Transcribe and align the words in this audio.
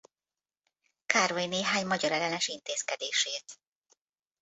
Károly 1.05 1.45
néhány 1.45 1.85
magyarellenes 1.85 2.47
intézkedését. 2.47 3.59